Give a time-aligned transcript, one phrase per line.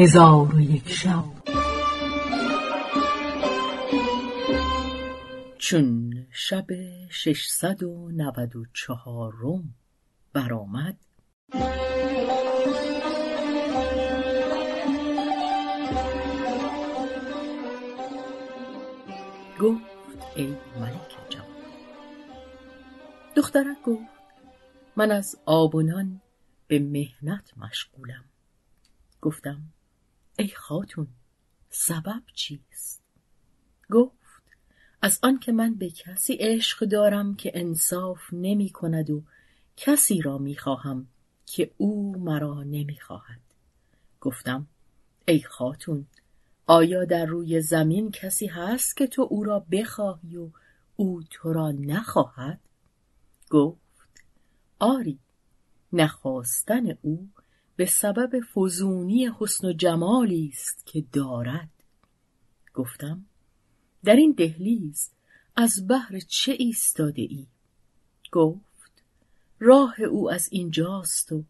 [0.00, 1.24] هزار و یک شب.
[5.58, 6.66] چون شب
[7.10, 9.74] ششصد و نود و چهارم
[10.32, 10.96] برآمد
[19.60, 19.82] گفت
[20.36, 20.46] ای
[20.80, 21.46] ملک جوان.
[23.36, 24.02] دخترک گفت
[24.96, 26.20] من از آب و نان
[26.66, 28.24] به مهنت مشغولم.
[29.20, 29.62] گفتم
[30.38, 31.08] ای خاتون
[31.70, 33.02] سبب چیست؟
[33.90, 34.42] گفت
[35.02, 39.22] از آنکه من به کسی عشق دارم که انصاف نمی کند و
[39.76, 41.08] کسی را می خواهم
[41.46, 43.40] که او مرا نمی خواهد.
[44.20, 44.66] گفتم
[45.28, 46.06] ای خاتون
[46.66, 50.50] آیا در روی زمین کسی هست که تو او را بخواهی و
[50.96, 52.60] او تو را نخواهد؟
[53.50, 54.22] گفت
[54.78, 55.18] آری
[55.92, 57.28] نخواستن او
[57.78, 61.68] به سبب فزونی حسن و جمالی است که دارد.
[62.74, 63.24] گفتم
[64.04, 65.10] در این دهلیز
[65.56, 67.46] از بهر چه ایستاده ای؟
[68.32, 69.02] گفت
[69.58, 71.44] راه او از اینجاست و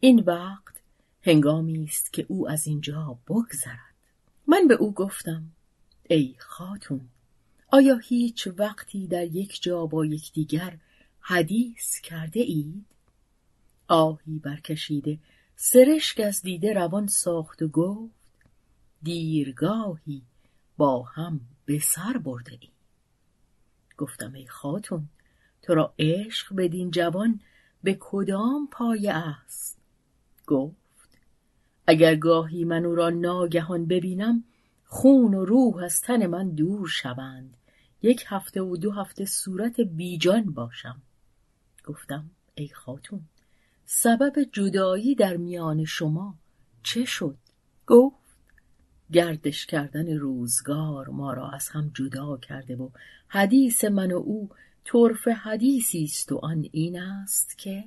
[0.00, 0.74] این وقت
[1.22, 3.94] هنگامی است که او از اینجا بگذرد.
[4.46, 5.42] من به او گفتم
[6.10, 7.08] ای خاتون
[7.68, 10.78] آیا هیچ وقتی در یک جا با یکدیگر
[11.20, 12.84] حدیث کرده اید؟
[13.88, 15.18] آهی برکشیده
[15.56, 18.14] سرشک از دیده روان ساخت و گفت
[19.02, 20.22] دیرگاهی
[20.76, 22.68] با هم به سر برده ای
[23.96, 25.08] گفتم ای خاتون
[25.62, 27.40] تو را عشق بدین جوان
[27.82, 29.78] به کدام پایه است؟
[30.46, 31.18] گفت
[31.86, 34.44] اگر گاهی من او را ناگهان ببینم
[34.84, 37.56] خون و روح از تن من دور شوند.
[38.02, 41.02] یک هفته و دو هفته صورت بیجان باشم.
[41.84, 43.24] گفتم ای خاتون
[43.86, 46.34] سبب جدایی در میان شما
[46.82, 47.36] چه شد؟
[47.86, 48.24] گفت
[49.12, 52.88] گردش کردن روزگار ما را از هم جدا کرده و
[53.28, 54.50] حدیث من و او
[54.84, 57.84] طرف حدیثی است و آن این است که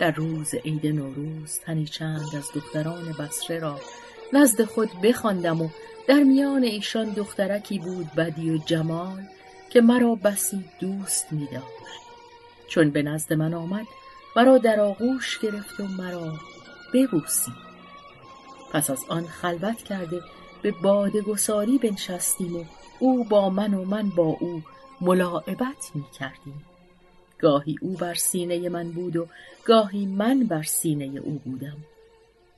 [0.00, 3.80] در روز عید نوروز تنی چند از دختران بصره را
[4.32, 5.68] نزد خود بخواندم و
[6.08, 9.22] در میان ایشان دخترکی بود بدی و جمال
[9.70, 12.00] که مرا بسی دوست می داشت.
[12.68, 13.86] چون به نزد من آمد
[14.36, 16.32] مرا در آغوش گرفت و مرا
[16.94, 17.70] ببوسید
[18.72, 20.20] پس از آن خلوت کرده
[20.62, 22.64] به بادگساری بنشستیم و
[22.98, 24.62] او با من و من با او
[25.00, 26.64] ملاعبت می کردیم
[27.40, 29.28] گاهی او بر سینه من بود و
[29.64, 31.76] گاهی من بر سینه او بودم.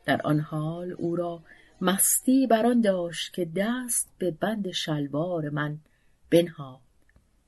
[0.04, 1.40] در آن حال او را
[1.80, 5.78] مستی بر آن داشت که دست به بند شلوار من
[6.30, 6.80] بنهاد.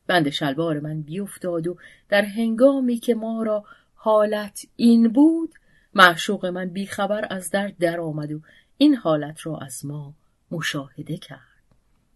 [0.07, 1.77] بند شلوار من بیفتاد و
[2.09, 3.65] در هنگامی که ما را
[3.95, 5.55] حالت این بود
[5.95, 8.41] معشوق من بیخبر از در درآمد و
[8.79, 10.15] این حالت را از ما
[10.51, 11.41] مشاهده کرد.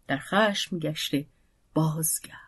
[0.08, 1.26] در خشم گشته
[1.74, 2.47] بازگشت.